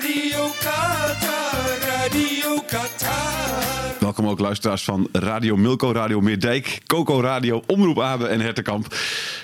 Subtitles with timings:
[0.00, 3.98] Radio Qatar, Radio Qatar.
[4.00, 8.88] Welkom ook luisteraars van Radio Milko, Radio Meerdijk, Coco Radio, Omroep Abe en Hertenkamp.
[8.88, 8.98] Dat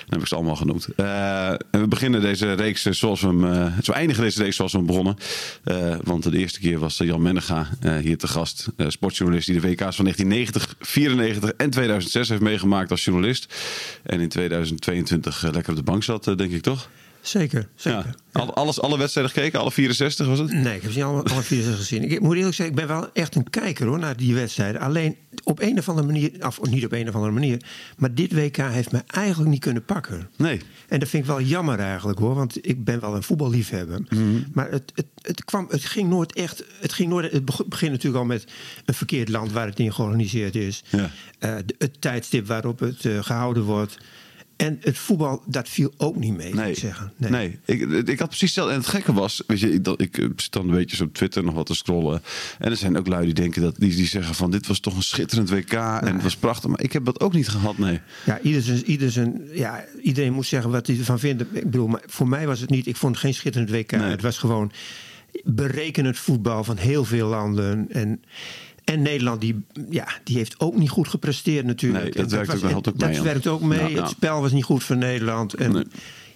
[0.09, 0.87] heb ik ze allemaal genoemd.
[0.95, 4.87] Eh, en we beginnen deze reeks zoals we eh, eindigen deze reeks zoals we hem
[4.87, 5.17] begonnen.
[5.63, 7.67] Eh, want de eerste keer was Jan Mennega
[8.01, 8.67] hier te gast.
[8.87, 13.55] sportjournalist die de WK's van 1990, 94 en 2006 heeft meegemaakt als journalist.
[14.03, 16.89] En in 2022 eh, lekker op de bank zat, denk ik toch?
[17.27, 18.15] Zeker, zeker.
[18.31, 18.39] Ja.
[18.41, 20.51] Al- alles, alle wedstrijden gekeken, alle 64 was het?
[20.51, 22.03] Nee, ik heb ze niet alle, alle vier gezien.
[22.11, 24.81] Ik moet eerlijk zeggen, ik ben wel echt een kijker hoor, naar die wedstrijden.
[24.81, 27.61] Alleen op een of andere manier, of niet op een of andere manier,
[27.97, 30.29] maar dit WK heeft me eigenlijk niet kunnen pakken.
[30.37, 30.61] Nee.
[30.87, 34.01] En dat vind ik wel jammer eigenlijk hoor, want ik ben wel een voetballiefhebber.
[34.09, 34.21] Mhm.
[34.53, 36.63] Maar het, het, het, kwam, het ging nooit echt.
[36.79, 38.45] Het, ging nooit, het beg- begint natuurlijk al met
[38.85, 40.83] een verkeerd land waar het in georganiseerd is.
[40.89, 41.09] Ja.
[41.39, 43.97] Eh, het tijdstip waarop het eh, gehouden wordt.
[44.57, 47.11] En het voetbal, dat viel ook niet mee, moet Nee, ik zeggen.
[47.17, 47.59] nee.
[47.65, 48.73] Ik, ik had precies hetzelfde.
[48.73, 51.03] En het gekke was, weet je, ik, dat, ik eh, zit dan een beetje zo
[51.03, 52.21] op Twitter nog wat te scrollen.
[52.59, 54.95] En er zijn ook lui die denken dat die, die zeggen van dit was toch
[54.95, 56.69] een schitterend WK en het was prachtig.
[56.69, 57.99] Maar ik heb dat ook niet gehad, nee.
[58.25, 61.41] Ja, ieder ieder ja, iedereen moet zeggen wat hij ervan vindt.
[61.41, 62.87] Ik bedoel, maar voor mij was het niet.
[62.87, 63.91] Ik vond het geen schitterend WK.
[63.91, 64.09] Nee.
[64.09, 64.71] Het was gewoon
[65.43, 67.87] berekenend voetbal van heel veel landen.
[67.89, 68.21] En,
[68.89, 72.03] en Nederland, die, ja, die heeft ook niet goed gepresteerd natuurlijk.
[72.03, 73.97] Nee, dat werkt ook- was- helpt ook dat mee, werkt ook mee.
[73.99, 75.53] Het spel was niet goed voor Nederland.
[75.53, 75.83] En, Nee.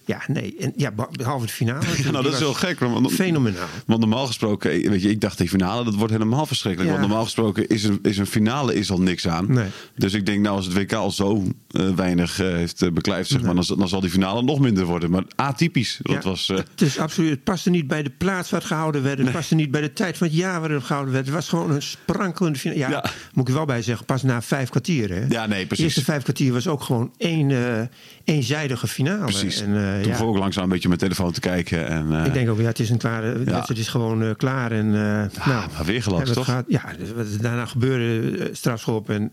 [0.06, 0.56] Ja, nee.
[0.60, 1.86] En, ja, behalve de finale.
[2.04, 2.80] Ja, nou, dat is heel gek.
[2.80, 3.68] Want, Fenomenaal.
[3.86, 6.90] Want normaal gesproken, eh, weet je, ik dacht die finale, dat wordt helemaal verschrikkelijk.
[6.92, 6.96] Ja.
[6.98, 9.46] Want normaal gesproken is een, is een finale is al niks aan.
[9.54, 9.68] Nee.
[9.96, 13.30] Dus ik denk nou, als het WK al zo eh, weinig eh, heeft uh, beklijft,
[13.30, 15.10] zeg maar, dan, zal- dan zal die finale nog minder worden.
[15.12, 16.00] Maar atypisch.
[16.02, 19.04] Dat Ja, was, het, is absoluut, het paste niet bij de plaats waar het gehouden
[19.04, 19.18] werd.
[19.20, 21.26] Het paste niet bij de tijd van het jaar waar het gehouden werd.
[21.26, 22.80] Het was gewoon een sprankelende finale.
[22.80, 23.04] Ja, Ja.
[23.34, 25.10] moet ik er wel bij zeggen, pas na vijf kwartier.
[25.10, 25.26] Hè?
[25.30, 25.78] Ja, nee, precies.
[25.78, 27.90] De eerste vijf kwartier was ook gewoon één,
[28.24, 29.24] eenzijdige finale.
[29.24, 29.62] precies.
[29.62, 31.88] En, Toen ja, ik langzaam een beetje mijn telefoon te kijken.
[31.88, 34.72] En, eh, ik denk ook, ja, het is een klare, is gewoon eh, klaar.
[34.72, 36.64] En, eh nou, maar weer het toch?
[36.68, 39.10] Ja, dus wat daarna gebeurde, eh, strafschop.
[39.10, 39.32] En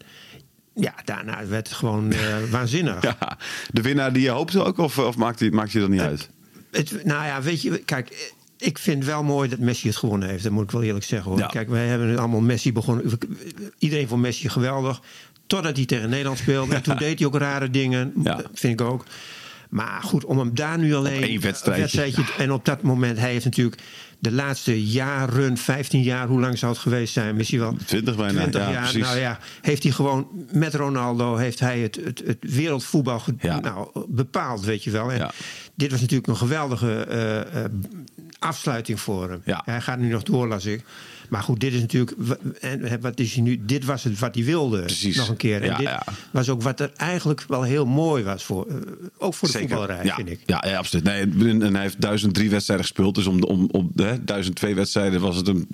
[0.75, 2.19] ja, daarna werd het gewoon eh,
[2.51, 3.03] waanzinnig.
[3.03, 3.39] ja,
[3.71, 6.31] de winnaar die je hoopte ook, of, of maakt, die, maakt je dat niet uit?
[6.71, 10.43] Het, nou ja, weet je, kijk, ik vind wel mooi dat Messi het gewonnen heeft.
[10.43, 11.41] Dat moet ik wel eerlijk zeggen hoor.
[11.41, 11.47] Ja.
[11.47, 13.19] Kijk, wij hebben allemaal Messi begonnen.
[13.79, 15.01] Iedereen vond Messi geweldig.
[15.47, 16.75] Totdat hij tegen Nederland speelde.
[16.75, 18.13] En toen deed hij ook rare dingen.
[18.23, 18.35] Ja.
[18.35, 19.05] Dat vind ik ook.
[19.69, 22.25] Maar goed, om hem daar nu alleen één wedstrijdje.
[22.39, 23.83] En op dat moment, hij heeft natuurlijk
[24.19, 27.37] de laatste jaren, 15 jaar, hoe lang zou het geweest zijn?
[27.37, 28.83] Misschien wel 20 bijna, ja, jaar.
[28.83, 29.03] precies.
[29.03, 33.61] Nou ja, heeft hij gewoon met Ronaldo heeft hij het, het, het wereldvoetbal Ja.
[33.61, 35.13] nou, bepaald, weet je wel.
[35.13, 35.31] En Ja.
[35.75, 37.71] Dit was natuurlijk een geweldige eh, eh,
[38.39, 39.43] afsluiting voor hem.
[39.65, 40.85] Hij gaat nu nog door, las ik.
[41.29, 42.17] Maar goed, dit is natuurlijk.
[42.61, 43.61] En wat is hij nu?
[43.67, 44.81] Dit was het wat hij wilde.
[44.81, 45.17] Precies.
[45.17, 45.61] Nog een keer.
[45.63, 46.03] En Ja, dit ja.
[46.31, 48.67] was ook wat er eigenlijk wel heel mooi was voor.
[48.69, 48.75] eh,
[49.19, 49.69] ook voor de Zeker.
[49.77, 50.15] voetballerij, ja.
[50.15, 50.41] vind ik.
[50.47, 51.05] Ja, ja, absoluut.
[51.05, 51.21] Nee,
[51.61, 53.15] en hij heeft 1003 wedstrijden gespeeld.
[53.15, 55.69] Dus om, om, om de 1002 wedstrijden was het een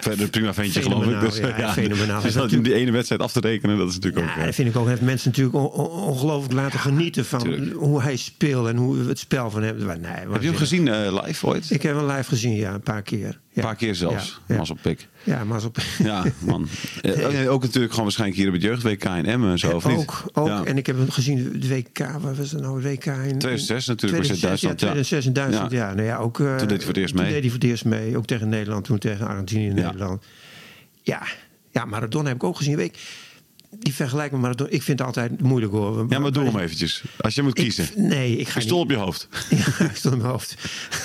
[0.00, 1.20] verder prima ventje, geloof ik.
[1.20, 2.22] Dus, ja, ja, fenomenaal.
[2.22, 4.38] Dus dat, die ene wedstrijd af te rekenen, dat is natuurlijk Ja, ook...
[4.38, 4.86] eh, dat vind ik ook.
[4.88, 7.72] Heeft mensen natuurlijk on- on- ongelooflijk laten genieten van tuurlijk.
[7.76, 9.76] hoe hij speelt en hoe het spel van hem.
[9.76, 11.70] Nee, heb je hem gezien eh, live ooit?
[11.70, 13.38] Ik heb hem live gezien, ja, een paar keer.
[13.54, 14.40] Een paar keer zelfs.
[14.46, 14.60] Ja, ja.
[14.60, 15.08] Was op pik.
[15.24, 15.76] Ja, op.
[15.98, 16.68] Ja, man.
[17.02, 19.86] Eh, ja, ook natuurlijk gewoon waarschijnlijk hier op het jeugd-WK in Emmen en zo, of
[19.86, 19.96] niet?
[19.96, 20.46] Ook, ook.
[20.46, 20.64] Ja.
[20.64, 22.80] en ik heb hem gezien, de WK, waar was het nou?
[22.82, 24.92] WK in 2006 natuurlijk, was het 2006, Duitsland, Ja, ja.
[24.92, 25.94] 2006 in Duitsland, Ja.
[25.94, 27.32] Nou ja ook, eh, Toen deed hij voor het eerst toen mee.
[27.32, 29.74] deed hij voor het eerst mee, ook tegen Nederland, toen tegen Argentinië en.
[29.74, 30.24] Nederland.
[31.02, 31.22] Ja,
[31.70, 32.76] ja, Maradona heb ik ook gezien.
[32.76, 32.98] Weet,
[33.78, 36.06] die vergelijking Maradona, ik vind het altijd moeilijk hoor.
[36.08, 37.02] Ja, maar doe hem eventjes.
[37.20, 37.88] Als je moet Ik- kiezen.
[37.96, 39.28] nee, ik ga Pistool niet- op je hoofd.
[39.78, 40.54] Ja, ik stond in mijn hoofd.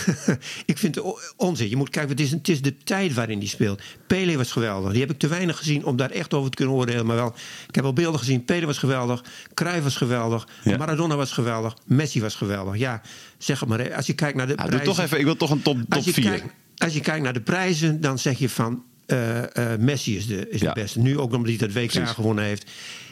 [0.66, 1.04] ik vind het
[1.38, 1.70] onzin.
[1.70, 3.82] Je moet kijken, het is, het is de tijd waarin die speelt.
[4.08, 4.92] Pele was geweldig.
[4.92, 7.06] Die heb ik te weinig gezien om daar echt over te kunnen oordelen.
[7.06, 7.34] Maar wel,
[7.68, 8.46] ik heb wel beelden gezien.
[8.46, 9.24] Pele was geweldig.
[9.54, 10.48] Cruijff was geweldig.
[10.64, 10.78] Ja.
[10.78, 11.78] Maradona was geweldig.
[11.86, 12.78] Messi was geweldig.
[12.78, 13.02] Ja,
[13.38, 13.94] zeg het maar.
[13.96, 14.94] Als je kijkt naar de Ja, doe prijzen...
[14.96, 16.24] toch even, ik wil toch een top, top als, je 4.
[16.24, 16.46] kijkt,
[16.78, 18.84] als je kijkt naar de prijzen, dan zeg je van...
[19.06, 20.74] eh, eh, Messi is, de, is Ja.
[20.74, 21.00] de beste.
[21.00, 22.10] Nu ook omdat hij dat WK Precies.
[22.10, 22.72] gewonnen heeft.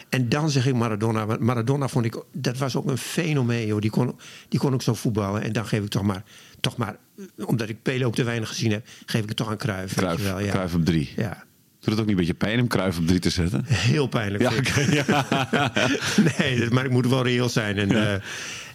[0.09, 1.25] En dan zeg ik Maradona.
[1.25, 3.65] want Maradona vond ik, dat was ook een fenomeen.
[3.67, 3.79] Joh.
[3.81, 4.15] Die, kon,
[4.49, 5.41] die kon ook zo voetballen.
[5.41, 6.23] En dan geef ik toch maar,
[6.59, 9.49] toch maar, eh, omdat ik Pele ook te weinig gezien heb, geef ik het toch
[9.49, 9.95] aan Cruijff.
[9.95, 10.51] Cruijff, wel, ja.
[10.51, 11.13] Cruijff op drie.
[11.15, 11.43] Ja.
[11.79, 13.63] Doet het ook niet een beetje pijn om Cruijff op drie te zetten?
[13.67, 14.43] Heel pijnlijk.
[14.91, 15.25] Ja,
[16.37, 17.77] nee, maar ik moet wel reëel zijn.
[17.77, 18.19] En, ja.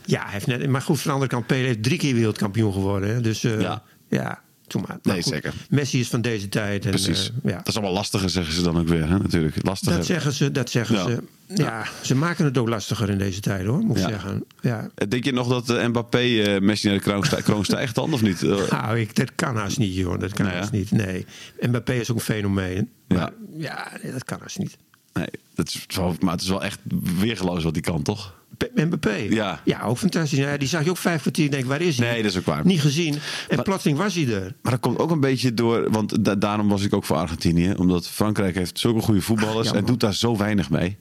[0.04, 2.72] ja, hij heeft net, maar goed, van de andere kant, Pele heeft drie keer wereldkampioen
[2.72, 3.08] geworden.
[3.14, 3.20] Hè.
[3.20, 3.82] Dus Ja.
[4.08, 4.42] ja.
[4.74, 4.86] Maar.
[4.88, 5.52] Maar Nee, goed, zeker.
[5.70, 6.84] Messi is van deze tijd.
[6.84, 7.30] En, Precies.
[7.42, 7.56] eh, ja.
[7.56, 9.18] Dat is allemaal lastiger, zeggen ze dan ook weer, hè?
[9.18, 9.56] natuurlijk.
[9.66, 9.96] Lastiger.
[9.96, 11.04] Dat zeggen ze, dat zeggen Ja.
[11.06, 11.22] ze.
[11.54, 14.44] Ja, ze maken het ook lastiger in deze tijd hoor, moet ik zeggen.
[14.60, 14.90] Ja.
[14.94, 17.94] Eh, Denk je nog dat eh, Mbappé eh, Messi naar de kroon, stij- kroon stijgt
[17.94, 18.42] dan, of niet?
[18.70, 20.20] Nou, ik, dat kan haast niet, joh.
[20.20, 20.90] Dat kan Nee, haast niet.
[20.90, 21.26] Nee.
[21.60, 22.90] Mbappé is ook een fenomeen.
[23.08, 23.16] Ja.
[23.16, 24.76] Maar, ja, nee, dat kan haast niet.
[25.12, 26.78] nee, dat is wel, maar het is wel echt
[27.18, 28.34] weergeloos wat hij kan, toch?
[28.58, 29.14] P- Mbappé?
[29.14, 29.60] Ja.
[29.64, 30.38] Ja, ook fantastisch.
[30.38, 31.50] Ja, die zag je ook vijf kwartier.
[31.50, 32.10] Denk, waar is hij?
[32.10, 32.66] Nee, dat is ook waar.
[32.66, 33.14] Niet gezien.
[33.48, 34.54] En Maar- plotseling was hij er.
[34.62, 37.72] Maar dat komt ook een beetje door, want da- daarom was ik ook voor Argentinië.
[37.76, 40.96] Omdat Frankrijk heeft zulke goede voetballers Ja, en doet daar zo weinig mee.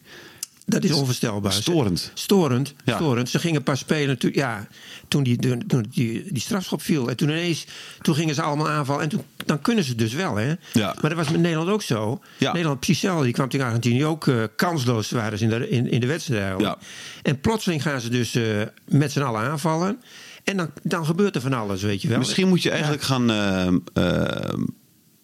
[0.69, 1.53] Dat is onvoorstelbaar.
[1.53, 2.11] Storend.
[2.13, 2.95] Storend, Ja.
[2.95, 3.29] storend.
[3.29, 4.67] Ze gingen pas spelen toen, ja,
[5.07, 7.09] toen, die, toen, toen die, die strafschop viel.
[7.09, 7.65] En toen ineens
[8.01, 9.03] toen gingen ze allemaal aanvallen.
[9.03, 10.35] En toen, dan kunnen ze dus wel.
[10.35, 10.53] Hè?
[10.73, 10.95] Ja.
[11.01, 12.21] Maar dat was met Nederland ook zo.
[12.37, 12.51] Ja.
[12.51, 13.23] Nederland, hetzelfde.
[13.23, 16.59] Die kwam tegen Argentinië ook eh, kansloos waren ze in de, in, in de wedstrijd.
[16.59, 16.77] Ja.
[17.23, 18.43] En plotseling gaan ze dus eh,
[18.85, 20.01] met z'n allen aanvallen.
[20.43, 22.17] En dan, dan gebeurt er van alles, weet je wel.
[22.17, 23.67] Misschien moet je eigenlijk gaan, eh,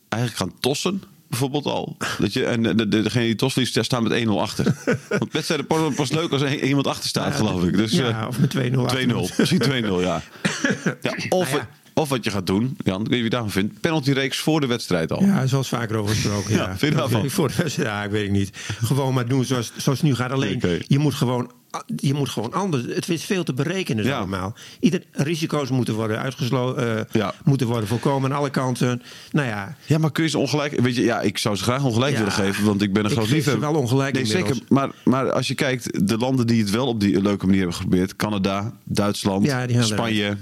[0.09, 1.01] eigenlijk gaan tossen.
[1.33, 1.97] Bijvoorbeeld al.
[2.19, 4.75] Dat je, en de, de, degene die tos verliest, daar staan met 1-0 achter.
[5.19, 7.77] Want wedstrijden pas, pas leuk als er iemand achter staat, Ja, geloof ik.
[7.77, 8.75] Dus, ja, eh, of met 2-0 2-0.
[8.75, 9.35] achter.
[9.37, 10.21] Misschien 2-0, ja.
[11.01, 11.63] ja, of, Nou
[11.93, 13.81] of wat je gaat doen, Jan, ik weet je daarvan vindt.
[13.81, 15.23] Penalty-reeks voor de wedstrijd al.
[15.23, 16.51] Ja, zoals vaker over gesproken.
[16.51, 17.29] Ja, Ja, vind je daarvan?
[17.29, 18.57] Voor de wedstrijd, ja, ik weet ik niet.
[18.83, 20.31] Gewoon maar doen zoals, zoals het nu gaat.
[20.31, 21.51] Alleen, je moet gewoon...
[21.95, 22.83] Je moet gewoon anders.
[22.95, 24.17] Het is veel te berekenen Ja.
[24.17, 24.55] allemaal.
[24.79, 27.33] Ieder, risico's moeten worden uitgesloten, Ja.
[27.43, 29.01] moeten worden voorkomen aan alle kanten.
[29.31, 30.79] Nou ja, Ja, maar kun je ze ongelijk...
[30.79, 33.11] Weet je, ja, ik zou ze graag ongelijk Ja, willen geven, want ik ben een
[33.11, 33.71] groot liefhebber.
[33.71, 34.49] wel ongelijk Nee, inmiddels.
[34.57, 34.65] zeker.
[34.69, 37.77] Maar, maar als je kijkt, de landen die het wel op die leuke manier hebben
[37.77, 38.15] geprobeerd...
[38.15, 40.37] Canada, Duitsland, Ja, die gaan Spanje...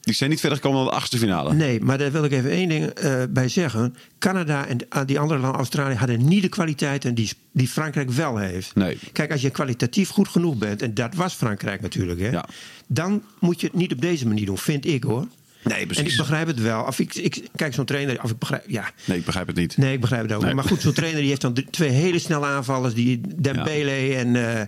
[0.00, 1.54] Die zijn niet verder gekomen dan de achtste finale.
[1.54, 3.96] nee, maar daar wil ik even één ding eh, bij zeggen.
[4.24, 8.36] Canada en ah, die andere landen, Australië, hadden niet de kwaliteiten die, die Frankrijk wel
[8.36, 8.74] heeft.
[8.74, 8.98] Nee.
[9.12, 12.44] Kijk, als je kwalitatief goed genoeg bent, en dat was Frankrijk natuurlijk, hè, Ja.
[12.86, 15.26] dan moet je het niet op deze manier doen, vind ik hoor.
[15.64, 16.16] Nee, En ik precies.
[16.16, 16.82] begrijp het wel.
[16.82, 18.90] Of ik, ik, kijk, zo'n trainer, of ik begrijp, ja.
[19.04, 19.76] Nee, ik begrijp het niet.
[19.76, 20.38] Nee, ik begrijp het ook.
[20.38, 20.46] Nee.
[20.46, 20.56] niet.
[20.60, 24.66] Maar goed, zo'n trainer die heeft dan twee hele snelle aanvallers, die Dembele en, eh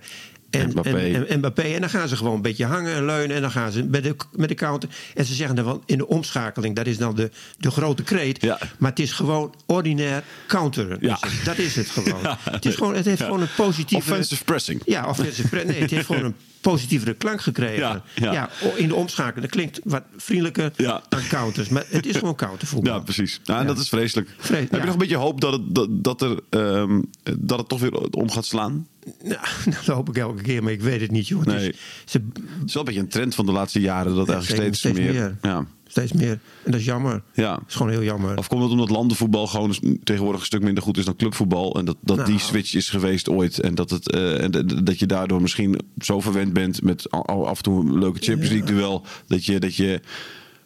[0.60, 0.90] en, Mbappé.
[0.90, 1.62] en, en Mbappé.
[1.62, 3.36] En dan gaan ze gewoon een beetje hangen en leunen.
[3.36, 4.88] En dan gaan ze met de, met de counter.
[5.14, 8.42] En ze zeggen dan wel in de omschakeling, dat is dan de, de grote kreet.
[8.42, 8.58] Ja.
[8.78, 10.98] Maar het is gewoon ordinair counteren.
[11.00, 11.18] Ja.
[11.20, 11.44] Het.
[11.44, 12.20] Dat is het gewoon.
[12.50, 14.10] het, is gewoon het heeft gewoon een positieve...
[14.10, 14.82] Offensive pressing.
[14.84, 16.34] Ja, offensive pre- Nee, het heeft gewoon een
[16.70, 18.02] positievere klank gekregen.
[18.14, 19.40] Ja, in de omschakeling.
[19.40, 21.02] Dat klinkt wat vriendelijker Ja.
[21.08, 21.68] dan counters.
[21.68, 22.92] Maar het is gewoon countervoetbal.
[22.94, 23.40] Ja, precies.
[23.44, 24.34] Nou, en dat is vreselijk.
[24.38, 27.00] Vre- Heb je nog een beetje hoop dat het, dat, dat er, ehm,
[27.38, 28.86] dat het toch weer om gaat slaan?
[29.22, 29.38] Nou,
[29.84, 31.38] dat hoop ik elke keer, maar ik weet het niet, joh.
[31.44, 31.68] Het Nee.
[31.68, 34.14] is- ze, Het is wel een beetje een trend van de laatste jaren.
[34.14, 35.12] Dat eigenlijk steeds, steeds meer...
[35.12, 35.36] meer.
[35.42, 35.66] Ja.
[35.88, 36.30] Steeds meer.
[36.62, 37.22] En dat is jammer.
[37.34, 37.52] Ja.
[37.54, 38.36] Dat is gewoon heel jammer.
[38.38, 39.74] Of komt het omdat landenvoetbal gewoon
[40.04, 41.78] tegenwoordig een stuk minder goed is dan clubvoetbal?
[41.78, 42.38] En dat, dat die Nou.
[42.38, 43.60] switch is geweest ooit.
[43.60, 44.50] En dat, het, eh, en
[44.84, 48.66] dat je daardoor misschien zo verwend bent met af en toe een leuke Champions League
[48.74, 49.04] duel.
[49.26, 50.00] Dat je, dat je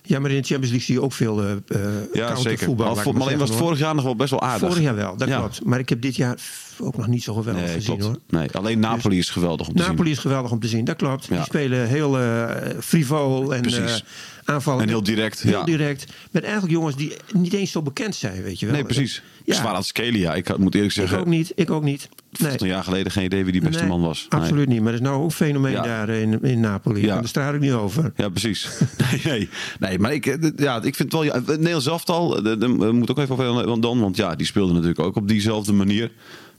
[0.03, 1.77] Ja, maar in de Champions League zie je ook veel eh, ja
[2.13, 2.35] zeker.
[2.35, 2.87] countervoetbal.
[2.87, 4.69] Al laat ik vo- maar alleen was het vorig jaar nog wel best wel aardig.
[4.69, 5.39] Vorig jaar wel, dat Ja.
[5.39, 5.65] klopt.
[5.65, 6.39] Maar ik heb dit jaar
[6.81, 8.21] ook nog niet zo geweldig Nee, gezien, klopt.
[8.29, 8.41] hoor.
[8.41, 10.13] Nee, alleen Napoli is geweldig om te Napoli zien.
[10.13, 11.25] is geweldig om te zien, dat klopt.
[11.27, 11.35] Ja.
[11.37, 12.47] Die spelen heel eh
[12.81, 14.05] frivol en Precies.
[14.51, 14.83] Aanvallen.
[14.83, 15.65] En heel direct, Heel ja.
[15.65, 16.05] direct.
[16.31, 18.75] Met eigenlijk jongens die niet eens zo bekend zijn, weet je wel.
[18.75, 19.23] Nee, precies.
[19.45, 19.55] Ja.
[19.55, 20.35] Zwaar aan Scalia.
[20.35, 22.09] Ik moet eerlijk Ik zeggen, ook niet, ik ook niet.
[22.39, 22.53] Nee.
[22.57, 24.27] een jaar geleden geen idee wie die beste Nee, man was.
[24.29, 24.41] Nee.
[24.41, 24.81] Absoluut niet.
[24.81, 25.83] Maar er is nou ook een fenomeen Ja.
[25.83, 27.01] daar in, in Napoli.
[27.01, 27.09] Ja.
[27.09, 28.13] En daar straal ik niet over.
[28.17, 28.69] Ja, precies.
[29.13, 29.49] Nee, nee.
[29.79, 31.23] nee maar ik, eh, ja, ik vind het wel...
[31.23, 34.01] Ja, Nederlands elftal, eh, daar moet ook even over dan.
[34.01, 36.11] Want ja, die speelde natuurlijk ook op diezelfde manier.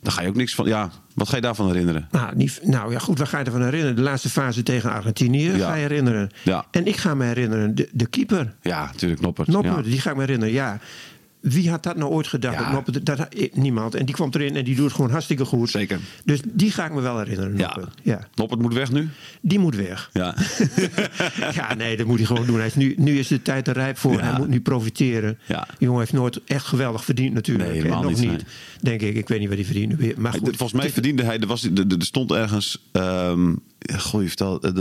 [0.01, 0.65] Daar ga je ook niks van...
[0.67, 2.08] Ja, wat ga je daarvan herinneren?
[2.12, 3.96] Nou, niet, nou ja, goed, waar ga je ervan herinneren?
[3.96, 5.67] De laatste fase tegen Argentinië Ja.
[5.67, 6.29] ga je herinneren.
[6.43, 6.65] Ja.
[6.72, 9.48] En ik ga me herinneren, de, de keeper, Ja, natuurlijk Noppert.
[9.48, 9.91] Noppert, Ja.
[9.91, 10.53] die ga ik me herinneren.
[10.53, 10.79] Ja,
[11.41, 12.55] wie had dat nou ooit gedacht?
[12.55, 12.83] Ja.
[13.03, 13.95] Dat eh, niemand.
[13.95, 15.69] En die kwam erin en die doet het gewoon hartstikke goed.
[15.69, 16.00] Zeker.
[16.25, 17.65] Dus die ga ik me wel herinneren, Ja.
[17.75, 17.95] Noppert.
[18.03, 18.27] Ja.
[18.36, 19.10] Noppert moet weg nu?
[19.41, 20.10] Die moet weg.
[20.13, 20.36] Ja.
[21.53, 22.57] ja, nee, dat moet hij gewoon doen.
[22.57, 24.13] Hij is nu, nu is de tijd er rijp voor.
[24.13, 24.21] Ja.
[24.29, 25.39] Hij moet nu profiteren.
[25.48, 25.63] Ja.
[25.67, 27.69] Die jongen heeft nooit echt geweldig verdiend natuurlijk.
[27.69, 28.45] Nee, En helemaal nog niet, niet.
[28.81, 29.15] Denk ik.
[29.15, 30.13] Ik weet niet wat hij weer.
[30.17, 31.39] Maar goed, Volgens mij het- verdiende hij...
[31.39, 32.89] Er, was, er, er stond ergens...
[32.91, 33.53] ehm
[33.97, 34.71] goh, je vertelt, eh,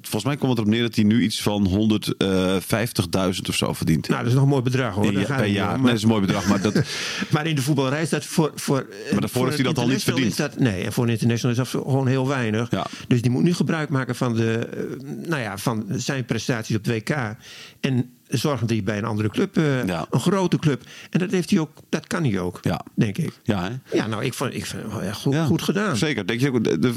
[0.00, 4.08] volgens mij komt het erop neer dat hij nu iets van 150.000 of zo verdient.
[4.08, 5.12] Nou, dat is nog een mooi bedrag hoor.
[5.12, 5.76] Ja- per jaar.
[5.76, 6.46] Nee, dat is een mooi bedrag.
[6.46, 6.74] Maar dat,
[7.32, 8.52] Maar in de voetballerij is dat voor.
[8.54, 11.50] voor eh, daarvoor voor heeft hij dat al niet dat, nee, en voor een international
[11.50, 12.70] is dat gewoon heel weinig.
[12.70, 12.86] Ja.
[13.08, 16.84] Dus die moet nu gebruik maken van, de, eh, nou ja, van zijn prestaties op
[16.84, 17.36] het WK.
[17.80, 20.06] En zorgen dat hij bij een andere club, eh, Ja.
[20.10, 20.82] een grote club.
[21.10, 22.80] En dat, heeft hij ook, dat kan hij ook, Ja.
[22.94, 23.32] denk ik.
[23.42, 23.96] Ja, hè?
[23.96, 25.96] Ja, nou, ik vond, ik vind het wel echt goed, Ja, goed gedaan.
[25.96, 26.26] Zeker.
[26.26, 26.94] Denk je ook, de, de-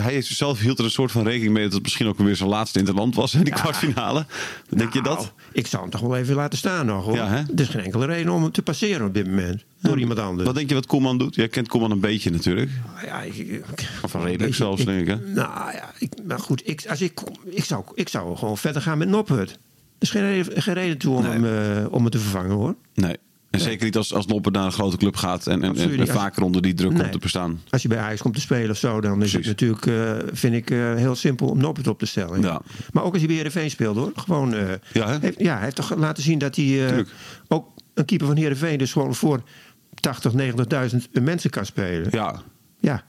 [0.00, 2.48] hij zelf hield er een soort van rekening mee dat het misschien ook weer zijn
[2.48, 3.60] laatste in het land was in die Ja.
[3.60, 4.26] kwartfinale.
[4.68, 5.32] Denk je Nou, dat?
[5.52, 7.14] Ik zou hem toch wel even laten staan nog, hoor.
[7.14, 7.36] Ja, hè?
[7.36, 9.64] er is geen enkele reden om hem te passeren op dit moment.
[9.80, 10.46] Door iemand anders.
[10.46, 11.34] Wat denk je wat Koeman doet?
[11.34, 12.70] Jij kent Koeman een beetje natuurlijk.
[13.04, 13.64] Ja, ik, ik-
[14.02, 15.16] Of redelijk zelfs, ik- denk ik, hè?
[15.32, 18.98] Nou ja, ik, maar goed, ik, als ik, ik, zou, ik zou gewoon verder gaan
[18.98, 19.58] met Noppert.
[19.98, 21.32] Er is geen reden, geen reden toe om, Nee.
[21.32, 21.44] hem,
[21.84, 22.74] eh, om hem te vervangen, hoor.
[22.94, 23.16] Nee.
[23.50, 26.42] En zeker niet als, als Noppert naar een grote club gaat en, en, en, vaker
[26.42, 27.00] onder die druk Nee.
[27.00, 27.60] komt te bestaan.
[27.70, 29.34] Als je bij Ajax komt te spelen of zo, dan is Precies.
[29.34, 32.40] het natuurlijk, eh, vind ik, eh, heel simpel om Noppert op te stellen.
[32.40, 32.60] Ja.
[32.92, 34.12] Maar ook als hij bij Heerenveen speelt, hoor.
[34.14, 34.50] Gewoon,
[34.92, 35.18] Ja, hè?
[35.20, 37.04] heeft, ja, hij heeft toch laten zien dat hij
[37.48, 39.42] ook een keeper van Heerenveen dus gewoon voor
[39.94, 42.08] 80, 90.000 mensen kan spelen.
[42.10, 42.42] Ja.
[42.80, 43.04] Ja.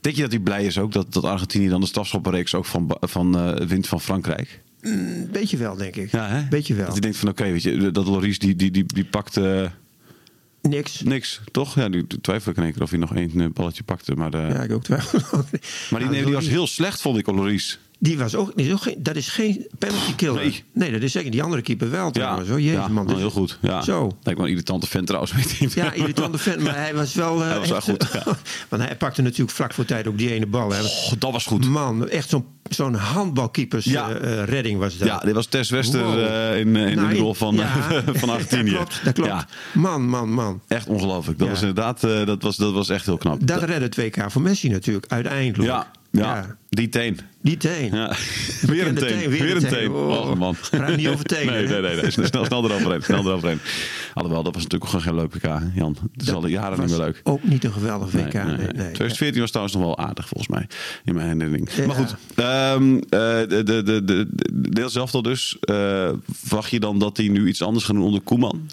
[0.00, 2.96] Denk je dat hij blij is ook dat, dat Argentinië dan de stafschoppenreeks ook van,
[3.00, 4.62] van wint van Frankrijk?
[4.80, 6.10] Een beetje wel, denk ik.
[6.10, 6.48] Ja, hè?
[6.48, 6.84] Beetje wel.
[6.84, 9.66] Dat hij denkt van oké, weet je, dat Loris die, die, die, die pakt eh,
[10.62, 11.00] Niks.
[11.00, 11.74] niks, toch?
[11.74, 14.14] Ja, nu twijfel ik in één keer of hij nog één eh, balletje pakte.
[14.14, 15.20] Maar, de, Ja, ik ook twijfel.
[15.90, 17.78] maar die, was heel slecht, vond ik, Loris.
[17.98, 20.42] Die was ook, die is ook geen, dat is geen penalty killer.
[20.42, 20.64] Nee.
[20.72, 20.92] Nee.
[20.92, 21.30] dat is zeker.
[21.30, 22.48] Die andere keeper wel trouwens.
[22.48, 22.60] hoor.
[22.60, 23.06] Jezus, ja, man.
[23.06, 23.58] Dus- heel goed.
[23.62, 23.82] Ja.
[23.82, 24.02] Zo.
[24.22, 25.32] Lijkt wel een irritante vent trouwens.
[25.74, 26.62] Ja, irritante fan.
[26.62, 27.40] Maar hij was wel...
[27.42, 28.22] Hij was wel echt, goed, ja.
[28.68, 30.72] Want hij pakte natuurlijk vlak voor tijd ook die ene bal.
[30.72, 30.82] Hè.
[30.82, 31.66] Oh, dat was goed.
[31.68, 34.10] Man, echt zo'n zo'n handbalkeepers Ja.
[34.10, 35.08] eh, eh, redding was dat.
[35.08, 36.18] Ja, dit was Tess Wester Wow.
[36.56, 38.02] in, in Nou, de rol van, ja.
[38.14, 38.70] van Argentinië.
[38.70, 39.30] dat klopt, dat klopt.
[39.30, 40.60] Ja, Man, man, man.
[40.68, 41.38] echt ongelooflijk.
[41.38, 43.38] Dat was inderdaad dat was, dat was echt heel knap.
[43.46, 45.68] Dat redde het WK voor Messi natuurlijk, uiteindelijk.
[45.70, 47.18] ja, ja, die teen.
[47.42, 47.94] Die teen.
[47.94, 48.16] Ja.
[48.60, 49.08] Weer een teen.
[49.18, 49.90] teen, Weer een teen.
[49.90, 50.08] Oh.
[50.10, 50.56] Oh, man.
[50.70, 51.96] Praat niet over tenen, Nee, nee, nee.
[52.02, 52.10] nee.
[52.10, 53.02] Snel, snel eroverheen.
[53.02, 53.58] Snel eroverheen.
[54.14, 55.96] Alhoewel, dat was natuurlijk gewoon geen leuk WK, Jan.
[56.12, 57.20] Het is al jaren niet meer leuk.
[57.24, 58.32] Ook niet een geweldig WK.
[58.32, 58.66] Nee, nee, Nee, nee.
[58.66, 58.92] nee.
[58.92, 60.66] 2014 was trouwens nog wel aardig, volgens mij.
[61.04, 61.68] In mijn herinnering.
[61.72, 61.86] Ja.
[61.86, 62.78] Maar goed, eh,
[63.48, 65.56] de, de, de, de, de deel zelf al dus.
[65.60, 68.68] eh, verwacht je dan dat hij nu iets anders gaat doen onder Koeman?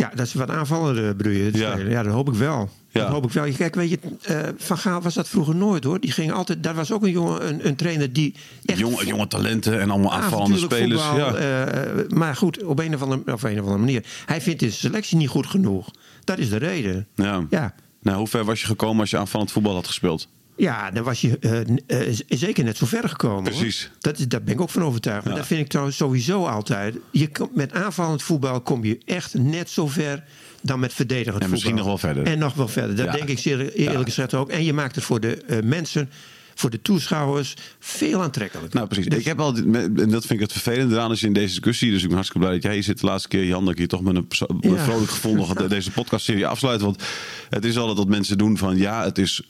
[0.00, 1.50] Ja, dat is wat aanvallender bedoel je.
[1.52, 1.76] Ja.
[1.76, 2.68] ja, dat hoop ik wel.
[2.90, 3.00] Ja.
[3.00, 3.52] Dat hoop ik wel.
[3.52, 6.00] Kijk, weet je, eh, Van Gaal was dat vroeger nooit hoor.
[6.00, 9.26] Die ging altijd, daar was ook een jongen, een, een trainer die echt Jonge, jonge
[9.26, 11.02] talenten en allemaal aanvallende spelers.
[11.02, 11.64] voetbal, ja.
[11.64, 14.04] eh, maar goed, op een, of andere, een of andere manier.
[14.26, 15.90] Hij vindt de selectie niet goed genoeg.
[16.24, 17.06] Dat is de reden.
[17.14, 17.46] ja.
[17.50, 17.74] Ja.
[18.02, 20.28] Nou, hoe ver was je gekomen als je aanvallend voetbal had gespeeld?
[20.60, 23.36] Ja, dan was je eh, eh, zeker net zo ver gekomen.
[23.52, 23.60] hoor.
[23.60, 23.90] Precies.
[24.00, 25.22] Dat is, daar ben ik ook van overtuigd.
[25.24, 25.38] Maar Ja.
[25.38, 26.96] dat vind ik trouwens sowieso altijd.
[27.10, 30.24] Je komt, met aanvallend voetbal kom je echt net zo ver
[30.62, 31.90] dan met verdedigend En misschien voetbal.
[31.92, 32.32] nog wel verder.
[32.32, 32.96] En nog wel verder.
[32.96, 33.12] Dat Ja.
[33.12, 34.04] denk ik zeer eerlijk Ja.
[34.04, 34.48] gezegd ook.
[34.50, 36.10] En je maakt het voor de eh, mensen,
[36.54, 38.74] voor de toeschouwers, veel aantrekkelijker.
[38.74, 39.06] Nou, precies.
[39.08, 41.46] Dus- ik heb al, en dat vind ik het vervelende eraan als je in deze
[41.46, 41.90] discussie.
[41.90, 43.64] Dus ik ben hartstikke blij dat jij hier zit de laatste keer, Jan.
[43.64, 44.84] Dat ik je toch met een, perso- met een Ja.
[44.84, 46.80] vrolijk gevoel nog deze podcastserie afsluit.
[46.80, 47.02] Want
[47.50, 49.42] het is altijd dat mensen doen van ja, het is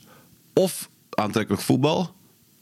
[0.54, 0.88] of
[1.20, 2.19] aantrekkelijk voetbal.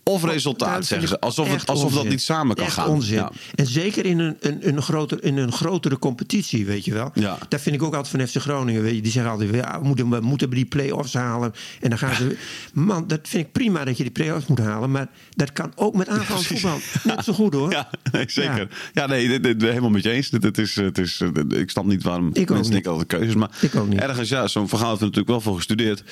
[0.09, 1.21] Of resultaat, zeggen ze.
[1.21, 2.89] Alsof, het, alsof dat niet samen kan echt gaan.
[2.89, 3.17] onzin.
[3.17, 3.33] Ja.
[3.55, 7.11] En zeker in een, een, een, groter, in een grotere competitie, weet je wel.
[7.15, 7.39] Ja.
[7.49, 8.83] Daar vind ik ook altijd van FC Groningen.
[8.83, 11.53] Weet je, die zeggen altijd, ja, we moeten, we moeten die play-offs halen.
[11.81, 12.37] En dan gaan ze...
[12.73, 14.91] Man, dat vind ik prima dat je die play-offs moet halen.
[14.91, 16.61] Maar dat kan ook met aanvallend precies.
[16.69, 17.15] voetbal.
[17.17, 17.71] Net zo goed hoor.
[17.79, 18.69] Ja, nee, zeker.
[18.93, 19.07] Ja.
[19.07, 20.31] Nee, dit, dit- helemaal met je eens.
[20.31, 22.87] Dit, dit is, het is, eh, ik snap niet waarom Ik mensen niet.
[22.89, 23.35] altijd keuzes.
[23.35, 24.01] Maar Ik ook niet.
[24.01, 26.03] ergens, ja, zo'n verhaal heeft er natuurlijk wel voor gestudeerd.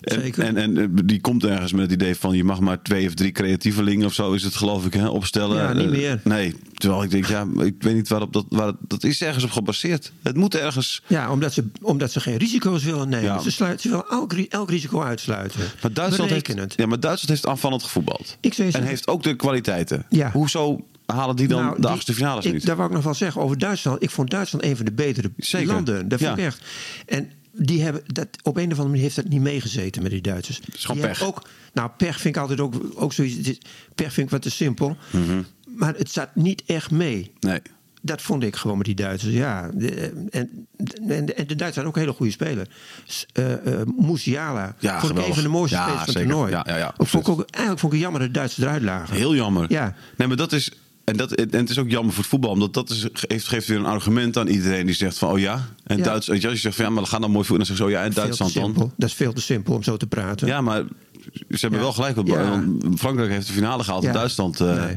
[0.00, 0.44] En, Zeker.
[0.44, 3.14] En, en eh, die komt ergens met het idee van je mag maar twee of
[3.14, 5.56] drie creatievelingen of zo is het geloof ik hè, opstellen.
[5.56, 6.20] Ja, niet Eh, meer.
[6.24, 9.50] nee, terwijl ik denk, ja, ik weet niet waarop dat, waar dat is ergens op
[9.50, 10.12] gebaseerd.
[10.22, 11.02] Het moet ergens...
[11.06, 13.24] Ja, omdat ze, omdat ze geen risico's willen nemen.
[13.24, 13.38] Ja.
[13.38, 15.60] Ze, sluiten, ze willen elk, elk risico uitsluiten.
[15.82, 18.36] Maar Duitsland, heeft, ja, maar Duitsland heeft aanvallend gevoetbald.
[18.40, 20.06] Ik en heeft ook de kwaliteiten.
[20.08, 20.30] Ja.
[20.30, 22.66] Hoezo halen die dan Nou, de achtste finales ik, niet?
[22.66, 24.02] Daar wou ik nog wel zeggen over Duitsland.
[24.02, 25.72] Ik vond Duitsland een van de betere Zeker.
[25.72, 26.08] landen.
[26.08, 26.32] Dat Ja.
[26.32, 26.60] ik echt.
[27.06, 30.20] En die hebben dat, op een of andere manier heeft dat niet meegezeten met die
[30.20, 30.60] Duitsers.
[30.72, 31.18] is gewoon Die pech.
[31.18, 33.48] hebben Ook, nou, pech vind ik altijd ook, ook zoiets.
[33.48, 33.58] is-
[33.94, 34.96] Pech vind ik wat te simpel.
[35.10, 35.42] Mhm.
[35.76, 37.32] Maar het zat niet echt mee.
[37.40, 37.60] Nee.
[38.02, 39.32] Dat vond ik gewoon met die Duitsers.
[39.34, 40.66] Ja, de- en,
[41.08, 42.68] en, en de Duitsers zijn ook hele goede speler.
[43.06, 44.74] S- eh, eh, Musiala.
[44.78, 46.30] Ja, vond ik een van de mooiste Ja, spelers van het zeker.
[46.30, 46.52] toernooi.
[46.52, 48.82] Ja, ja, ja, vond ik ook, eigenlijk vond ik het jammer dat de Duitsers eruit
[48.82, 49.16] lagen.
[49.16, 49.72] Heel jammer.
[49.72, 49.94] Ja.
[50.16, 50.70] Nee, maar dat is.
[51.04, 53.66] En, dat, en het is ook jammer voor het voetbal, omdat dat is, geeft, geeft
[53.68, 55.68] weer een argument aan iedereen die zegt van oh ja.
[55.84, 56.04] En Ja.
[56.04, 57.66] Duits, als je zegt van ja, maar dan gaan dan mooi voetballen.
[57.68, 58.92] Dan zeg je zo ja, en Duitsland dan.
[58.96, 60.46] Dat is veel te simpel om zo te praten.
[60.46, 60.82] Ja, maar
[61.30, 61.84] ze hebben Ja.
[61.84, 62.16] wel gelijk.
[62.26, 62.48] Ja.
[62.50, 64.12] want Frankrijk heeft de finale gehaald Ja.
[64.12, 64.60] Duitsland.
[64.60, 64.96] eh, Nee.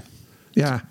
[0.52, 0.90] Ja.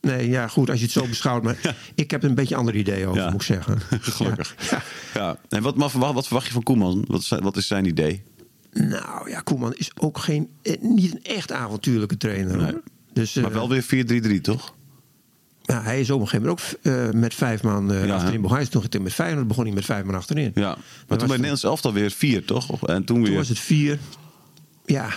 [0.00, 1.42] Nee, ja, goed, als je het zo beschouwt.
[1.42, 1.58] Maar
[1.94, 3.26] ik heb een beetje een ander idee over, Ja.
[3.30, 3.80] moet ik zeggen.
[4.00, 4.54] Gelukkig.
[4.70, 4.82] Ja.
[5.14, 5.38] Ja.
[5.48, 7.04] En wat, wat, verwacht, wat verwacht je van Koeman?
[7.08, 8.22] Wat is, zijn- wat is zijn idee?
[8.72, 12.56] Nou ja, Koeman is ook geen, eh, niet een echt avontuurlijke trainer.
[12.56, 12.74] Nee.
[13.16, 14.74] Dus, eh, Maar wel weer 4-3-3, toch?
[15.62, 18.40] ja, hij is op een gegeven moment ook eh, met vijf man eh, Ja, achterin.
[18.40, 18.66] begonnen.
[18.66, 20.50] Hij is toen met Feyenoord begon hij met vijf man achterin.
[20.54, 20.76] Ja.
[21.08, 22.86] Maar toen bij Nederlands elftal weer 4, toch?
[22.86, 23.34] En toen Toen weer.
[23.36, 23.98] was het vier.
[24.84, 25.08] Ja.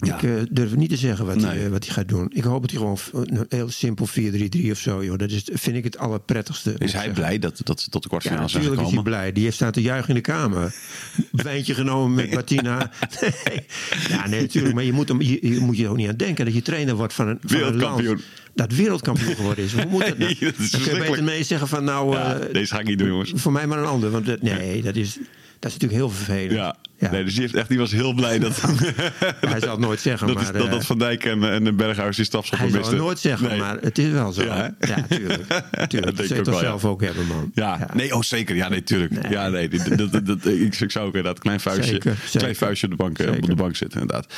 [0.00, 0.14] Ja.
[0.16, 2.30] Ik eh, durf niet te zeggen wat, hij, eh, wat hij gaat doen.
[2.34, 5.04] Ik hoop dat hij gewoon een heel simpel 4-3-3 of zo.
[5.04, 5.18] Joh.
[5.18, 6.74] Dat is, vind ik het allerprettigste.
[6.78, 9.18] Is hij blij dat, dat ze tot de Ja, kwartfinale zijn natuurlijk is hij gekomen?
[9.20, 9.32] blij.
[9.32, 10.74] Die heeft staan te juichen in de kamer.
[11.32, 12.90] Wijntje genomen met Martina.
[13.20, 13.66] Nee.
[14.08, 14.74] Ja, nee, natuurlijk.
[14.74, 16.62] Maar je moet, hem, je, je moet je er ook niet aan denken dat je
[16.62, 18.08] trainer wordt van een, van een Wereldkampioen.
[18.08, 18.22] land
[18.54, 19.72] dat wereldkampioen geworden is.
[19.72, 20.34] Hoe moet dat nou?
[20.40, 22.98] Nee, dat kun je beter mee zeggen van nou, Ja, eh, deze ga ik niet
[22.98, 23.32] doen, jongens.
[23.34, 24.10] voor mij maar een ander.
[24.10, 25.18] Want nee, dat is,
[25.58, 26.52] dat is natuurlijk heel vervelend.
[26.52, 26.76] Ja.
[26.98, 27.10] Ja.
[27.10, 28.60] Nee, dus die, heeft echt, die was heel blij dat,
[29.40, 30.44] Hij zal het nooit zeggen, dat, maar...
[30.44, 33.00] is, dat, eh, dat Van Dijk en, en de Berghuis die stapschoppen hij zal het
[33.00, 33.58] nooit zeggen, Nee.
[33.58, 34.42] maar het is wel zo.
[34.42, 34.74] Ja?
[34.80, 35.48] Ja, tuurlijk.
[35.70, 36.16] Dat tuurlijk.
[36.16, 37.50] Dat zou toch zelf ook hebben, man.
[37.54, 38.56] Ja, nee, oh zeker.
[38.56, 39.22] Ja, nee, tuurlijk.
[39.22, 39.32] Nee.
[39.32, 42.92] Ja, nee, dat, dat, dat- ik, zou ook inderdaad klein vuistje, Zeker, klein vuistje op
[42.92, 44.34] de bank, eh, op de bank zitten, inderdaad.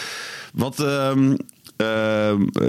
[0.53, 1.35] Wat, ehm,
[1.77, 2.69] ehm, eh,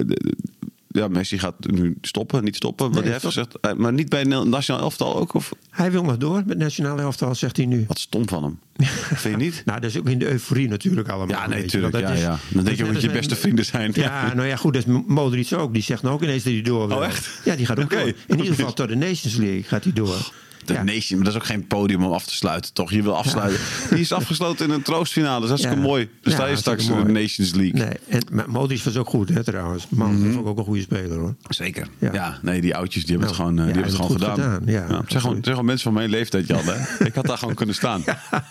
[0.92, 2.86] ja, Messi gaat nu stoppen, niet stoppen.
[2.86, 5.34] Wat Nee, hij heeft gezegd, eh, maar niet bij het nationaal elftal ook?
[5.34, 7.86] Of Hij wil nog door met nationale elftal, zegt hij nu.
[7.88, 8.60] wat stom van hem?
[9.22, 9.62] Vind je niet?
[9.66, 11.38] Nou, dat is ook in de euforie natuurlijk allemaal.
[11.38, 11.90] Ja, nee, weet je wel.
[11.90, 12.14] tuurlijk.
[12.16, 12.56] Dat Ja, is- ja.
[12.56, 13.92] Dan denk je dat je beste vrienden zijn.
[13.96, 15.74] Ja, nou ja, goed, dat is Modric ook.
[15.74, 16.98] Die zegt nou ook ineens dat hij door wil.
[16.98, 17.30] Oh, echt?
[17.46, 17.96] Ja, die gaat ook Oké.
[17.96, 18.08] door.
[18.28, 20.18] In ieder geval tot de Nations League gaat hij door.
[20.66, 20.84] De Ja.
[20.84, 22.92] Nation, maar dat is ook geen podium om af te sluiten, toch?
[22.92, 23.60] Je wil afsluiten.
[23.90, 25.34] Die is afgesloten in een troostfinale.
[25.34, 25.82] Dat is hartstikke Ja.
[25.88, 26.10] mooi.
[26.22, 27.12] Ja, sta je straks in de.
[27.12, 27.80] Nations League.
[27.86, 29.86] Nee, en, maar Modric was ook goed, hè, trouwens.
[29.90, 30.30] Man, Mhm.
[30.30, 31.36] is ook een goede speler, hoor.
[31.50, 31.88] Zeker.
[32.00, 32.40] Ja.
[32.42, 34.60] Nee, die oudjes die hebben het Nou, gewoon, eh, die hebben het gewoon gedaan.
[34.60, 36.62] gedaan, ja, het zijn gewoon, het zijn gewoon mensen van mijn leeftijd, Jan.
[36.66, 37.06] Hè?
[37.08, 38.04] Ik had daar gewoon kunnen staan.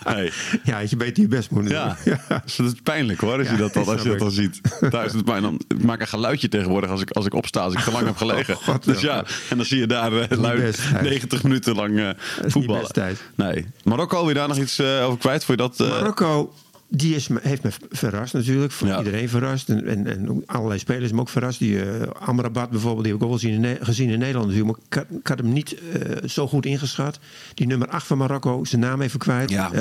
[0.05, 0.31] Nee.
[0.63, 1.97] Ja, je beter je best moeten Ja.
[2.05, 2.17] doen.
[2.45, 4.61] Dus dat is pijnlijk hoor, als je dat dan, als je dat dan ziet.
[4.89, 5.25] Daar is het.
[5.25, 8.05] Dan, ik maak een geluidje tegenwoordig als ik, als ik opsta, als ik te lang
[8.05, 8.55] heb gelegen.
[8.55, 9.25] Oh, God, dus ja.
[9.49, 11.03] en dan zie je daar eh, niet lui best, Gijs.
[11.09, 13.17] 90 minuten lang eh, voetballen.
[13.35, 13.65] Nee.
[13.83, 15.43] Marokko, wil je daar nog iets eh, over kwijt?
[15.45, 15.79] Vond je dat...
[15.79, 16.53] eh, Marokko,
[16.87, 18.71] die is, heeft me verrast natuurlijk.
[18.71, 18.97] Voor Ja.
[18.97, 19.69] iedereen verrast.
[19.69, 21.59] En, en, en allerlei spelers me ook verrast.
[21.59, 24.77] Die uh, Amrabat bijvoorbeeld, die heb ik ook wel gezien in, gezien in Nederland natuurlijk.
[24.77, 25.77] Maar ik had, ik had hem niet
[26.25, 27.19] zo goed ingeschat.
[27.53, 29.49] Die nummer 8 van Marokko, zijn naam even kwijt.
[29.49, 29.71] Ja.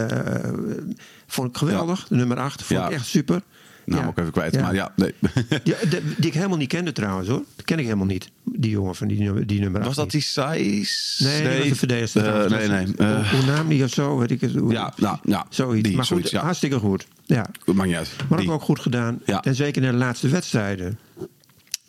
[1.26, 2.06] Vond ik geweldig.
[2.08, 3.42] De nummer 8 vond ik echt super.
[3.90, 4.06] Naam Ja.
[4.06, 4.62] ook even kwijt, Ja.
[4.62, 5.14] maar ja, nee.
[5.64, 7.42] Die, de- die ik helemaal niet kende trouwens hoor.
[7.56, 8.30] Dat ken ik helemaal niet.
[8.44, 9.86] Die jongen van die, nummer- die nummer 8.
[9.88, 11.18] Was dat die Saiz?
[11.18, 12.26] Nee, nee, was de verdedigster.
[12.44, 12.84] Eh, nee, nee.
[12.86, 14.54] Hoe- eh, hoe naam die of zo, weet ik het.
[14.54, 15.82] hoe- Ja, nou, ja, Zoiets.
[15.82, 16.42] die, maar goed, zoiets, ja.
[16.42, 17.06] hartstikke goed.
[17.26, 17.46] Ja.
[17.64, 18.10] maakt niet uit.
[18.28, 18.48] Maar Die.
[18.48, 19.20] ook, ook goed gedaan.
[19.26, 19.42] Ja.
[19.42, 20.98] En zeker in de laatste wedstrijden.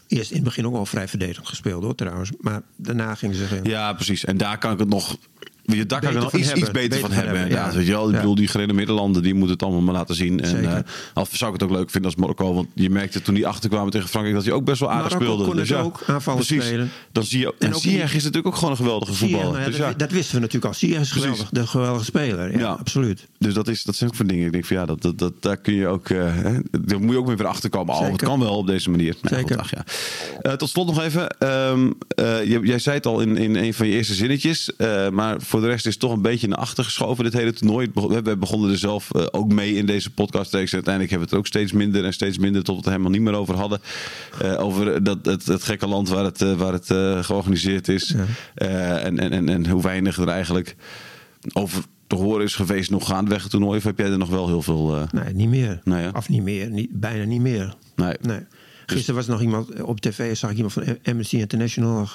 [0.08, 2.30] Eerst in het begin ook al vrij verdedigend gespeeld hoor trouwens.
[2.40, 3.60] Maar daarna gingen ze...
[3.64, 4.26] Ja, precies.
[4.26, 5.18] En daar kan ik het nog.
[5.76, 6.82] Je, daar kan er nog van iets, iets hebben.
[6.82, 7.30] beter, van hebben.
[7.36, 7.72] hebben, inderdaad.
[7.72, 7.78] ja.
[7.78, 8.10] Weet je wel?
[8.10, 10.40] Ik bedoel, die gerenommeerde landen die moeten het allemaal maar laten zien.
[10.42, 12.54] En al zou ik het ook leuk vinden als Marokko.
[12.54, 15.26] Want je merkte toen die achterkwamen tegen Frankrijk dat hij ook best wel aardig Marokko
[15.34, 15.46] speelde.
[15.50, 16.66] kon dus ja, ook aanvallen precies.
[16.66, 16.90] spelen.
[17.12, 19.46] Dan zie je, en, En ook Ziyech die- is natuurlijk ook gewoon een geweldige voetballer.
[19.46, 19.94] nou ja, dus, dat, ja.
[19.94, 20.80] dat wisten we natuurlijk al.
[20.80, 22.58] Ziyech is geweldig, de geweldige speler.
[22.60, 23.28] Ja, absoluut.
[23.38, 24.46] dus dat, is, dat zijn ook van dingen.
[24.46, 26.10] Ik denk van ja, dat, dat, dat, daar kun je ook.
[26.10, 27.96] hè, daar moet je ook weer achter komen.
[27.96, 29.16] Oh, het kan wel op deze manier.
[29.22, 29.56] Nou, Zeker.
[29.60, 29.84] goed, ach, ja.
[30.42, 31.30] Eh, tot slot nog even.
[31.38, 34.72] ehm, eh, jij, jij zei het al in, in een van je eerste zinnetjes.
[35.12, 37.92] maar voor de rest is toch een beetje naar achter geschoven, dit hele toernooi.
[38.24, 40.54] We begonnen er zelf eh, ook mee in deze podcast.
[40.54, 42.64] Uiteindelijk hebben we het er ook steeds minder en steeds minder.
[42.64, 43.80] Tot we het er helemaal niet meer over hadden.
[44.42, 46.86] Eh, over dat, het, het gekke land waar het, eh, waar het
[47.26, 48.16] georganiseerd is.
[48.56, 50.76] En, en, en, en hoe weinig er eigenlijk
[51.54, 53.78] over te horen is geweest nog gaandeweg het toernooi.
[53.78, 55.08] Of heb jij er nog wel heel veel...
[55.12, 55.82] Nee, niet meer.
[55.84, 56.10] Nee, hè?
[56.10, 56.70] Of niet meer.
[56.70, 57.76] Niet, bijna niet meer.
[57.96, 58.16] Nee.
[58.22, 58.46] Nee.
[58.86, 62.00] Gisteren was er nog iemand op tv, zag ik iemand van Amnesty International.
[62.00, 62.14] nog,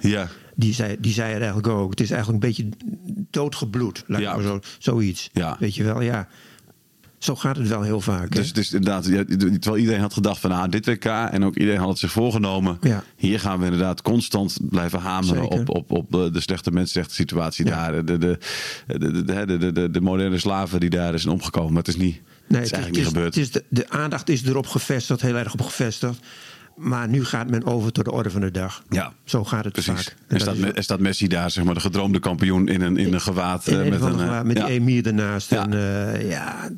[0.00, 1.90] Ja, die, zei, die zei het eigenlijk ook.
[1.90, 2.68] Het is eigenlijk een beetje
[3.30, 4.04] doodgebloed.
[4.06, 4.40] Ja.
[4.40, 5.30] zo, zoiets.
[5.32, 5.56] Ja.
[5.60, 6.28] Weet je wel, ja.
[7.18, 8.34] Zo gaat het wel heel vaak.
[8.34, 8.40] hè?
[8.40, 11.56] Dus het is inderdaad, ja, terwijl iedereen had gedacht van ah, dit WK en ook
[11.56, 12.78] iedereen had het zich voorgenomen.
[12.80, 13.04] Ja.
[13.16, 17.66] Hier gaan we inderdaad constant blijven hameren op, op, op eh, de slechte mensenrechten situatie
[17.66, 17.90] Ja.
[17.90, 18.04] daar.
[18.04, 18.38] De, de,
[18.86, 21.72] de, de, de, de, de, de moderne slaven die daar zijn omgekomen.
[21.72, 23.34] Maar het is niet, het is eigenlijk niet gebeurd.
[23.34, 26.18] Het is de, de aandacht is erop gevestigd, heel erg op gevestigd.
[26.76, 28.82] Maar nu gaat men over tot de orde van de dag.
[28.90, 29.12] Ja.
[29.24, 29.92] Zo gaat het Precies.
[29.92, 30.16] vaak.
[30.28, 33.12] En staat, dat is- staat Messi daar, zeg maar, de gedroomde kampioen in een, in
[33.14, 33.66] een gewaad.
[33.66, 34.64] in eh, een met een, eh, met ja.
[34.66, 35.50] die emir ernaast.
[35.50, 35.62] Ja.
[35.64, 36.70] En eh, ja,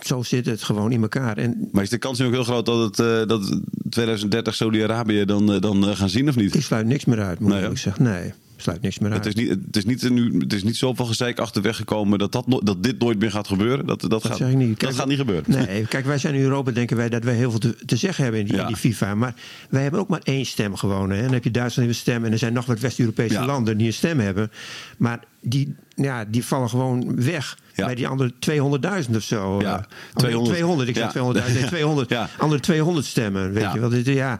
[0.00, 1.36] zo zit het gewoon in elkaar.
[1.38, 5.24] En Maar is de kans nu ook heel groot dat het eh, dat 2030 Saudi-Arabië
[5.24, 6.54] dan, eh, dan eh, gaan zien of niet?
[6.54, 8.02] ik sluit niks meer uit, moet Nee, ik zeggen.
[8.04, 9.24] Nee, sluit niks meer uit.
[9.24, 12.32] Het is, niet, het, is niet, nu, het is niet zoveel gezeik achterweg gekomen dat,
[12.32, 13.86] dat, dat dit nooit meer gaat gebeuren.
[13.86, 14.80] Dat, dat, Dat gaat, niet.
[14.80, 15.44] dat gaat niet gebeuren.
[15.46, 18.22] Nee, kijk, wij zijn in Europa, denken wij dat wij heel veel te, te zeggen
[18.22, 18.60] hebben in die, Ja.
[18.62, 19.14] in die FIFA.
[19.14, 19.34] Maar
[19.70, 21.10] wij hebben ook maar één stem gewoon.
[21.10, 21.16] Hè.
[21.16, 22.24] En dan heb je Duitsland een stem.
[22.24, 23.44] En er zijn nog wat West-Europese Ja.
[23.44, 24.50] landen die een stem hebben.
[24.98, 27.58] Maar die, ja, die vallen gewoon weg.
[27.74, 27.84] Ja.
[27.86, 29.60] Bij die andere 200.000 of zo.
[29.60, 29.84] Ja, Eh,
[30.16, 30.54] 200.
[30.54, 31.10] 200, ik zeg Ja.
[31.10, 31.54] 200.000.
[31.60, 32.08] Nee, 200.
[32.10, 32.28] Ja.
[32.38, 33.52] Andere 200 stemmen.
[33.52, 33.88] Weet je wel.
[33.88, 34.38] Dit, ja,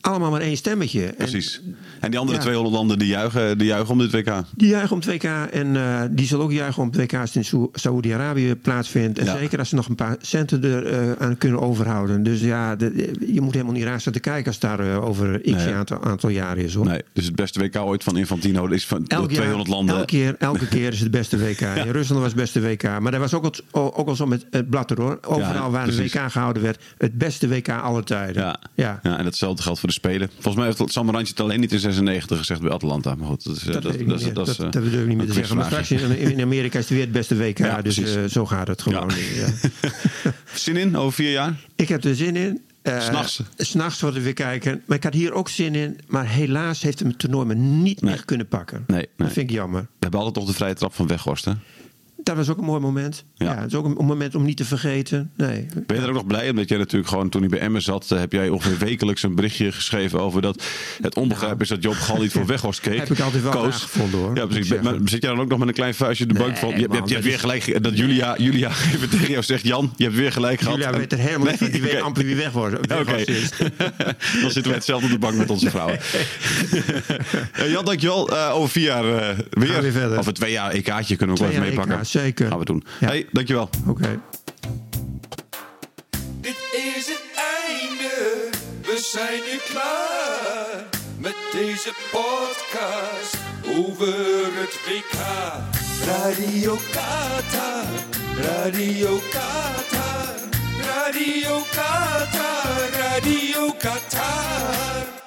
[0.00, 1.14] allemaal maar één stemmetje.
[1.16, 1.60] Precies.
[2.00, 2.42] En die andere Ja.
[2.44, 4.42] 200 landen die juichen, die juichen om dit WK.
[4.56, 7.34] die juichen om het WK en eh, die zullen ook juichen om het WK als
[7.34, 9.18] het in Saoe- Saoedi-Arabië plaatsvindt.
[9.18, 9.36] En Ja.
[9.38, 12.22] zeker als ze nog een paar centen er eh, aan kunnen overhouden.
[12.22, 15.40] Dus ja, de- je moet helemaal niet raar zitten kijken als het daar eh, over
[15.40, 15.74] x Nee.
[15.74, 16.74] aantal, aantal jaren is.
[16.74, 16.86] Hoor.
[16.86, 19.94] Nee, dus het beste WK ooit van Infantino is van Elk jaar, 200 landen.
[19.94, 21.60] Elke keer, elke keer is het beste WK.
[21.60, 22.82] In Rusland was het beste WK.
[22.82, 25.18] Maar dat was ook al, ook al zo met het blatter hoor.
[25.26, 26.12] Overal waar een precies.
[26.14, 26.82] WK gehouden werd.
[26.98, 28.42] Het beste WK aller tijden.
[28.42, 28.60] Ja.
[28.74, 29.00] ja.
[29.02, 30.30] Ja, en datzelfde geldt voor de Spelen.
[30.32, 33.14] Volgens mij heeft Samaranch het alleen niet in 96 gezegd bij Atalanta.
[33.14, 34.06] Maar goed, dat is, eh, Dat, meer.
[34.08, 35.56] dat, dat, eh, dat durf ik niet meer een te zeggen.
[35.56, 37.58] Maar straks in, in Amerika is het weer het beste WK.
[37.68, 39.10] Ja, dus eh, zo gaat het gewoon.
[39.34, 39.46] Ja.
[39.82, 39.92] Ja.
[40.54, 41.54] Zin in over vier jaar?
[41.76, 42.60] Ik heb er zin in.
[42.82, 43.42] Eh, S'nachts?
[43.56, 44.82] S'nachts worden we weer kijken.
[44.86, 45.98] Maar ik had hier ook zin in.
[46.06, 48.12] Maar helaas heeft hem het toernooi me niet Nee.
[48.14, 48.84] echt kunnen pakken.
[48.86, 49.08] Nee, nee.
[49.16, 49.80] Dat vind ik jammer.
[49.80, 51.52] We hebben altijd toch de vrije trap van Weghorst, hè?
[52.22, 53.24] Dat was ook een mooi moment.
[53.34, 53.46] Ja.
[53.52, 55.30] Ja, het is ook een, moment om niet te vergeten.
[55.36, 55.66] Nee.
[55.86, 56.56] Ben je er ook nog blij om?
[56.56, 59.34] Dat jij natuurlijk gewoon toen hij bij Emmen zat, eh, heb jij ongeveer wekelijks een
[59.34, 60.62] berichtje geschreven over dat
[61.02, 62.98] het onbegrijp is dat Joop Gal niet voor Weghorst keek.
[62.98, 63.82] Heb ik altijd wel Koos.
[63.82, 64.80] gevonden, hoor, Ja, precies.
[64.80, 66.68] Maar zit jij dan ook nog met een klein vuistje de Nee, bank van?
[66.68, 67.82] Je, hebt- je, man, hebt- je weer gelijk.
[67.82, 70.76] Dat Julia, Julia even tegen jou zegt: Jan, je hebt weer gelijk gehad.
[70.76, 71.72] Julia weet er helemaal niet.
[71.72, 72.72] Die weet amper wie weg was.
[72.72, 73.24] Oké,
[74.42, 75.98] dan zitten we hetzelfde op de bank met onze vrouwen.
[77.68, 78.28] Jan, dankjewel.
[78.36, 79.74] Eh over vier jaar eh, weer.
[79.74, 80.18] we weer verder.
[80.18, 82.06] Of twee jaar EK'tje kunnen we ook wel even jaar meepakken.
[82.14, 82.48] EK, zeker.
[82.48, 82.84] Gaan we doen.
[83.00, 83.06] Ja.
[83.06, 83.68] Hey, dankjewel.
[83.86, 84.20] Oké.
[86.40, 87.24] Dit is het
[87.68, 88.48] einde,
[88.82, 93.36] we zijn nu klaar met deze podcast
[93.76, 94.06] over
[94.60, 95.18] het WK.
[96.06, 97.84] Radio Qatar,
[98.36, 100.34] Radio Qatar,
[100.80, 105.17] Radio Qatar, Radio Qatar.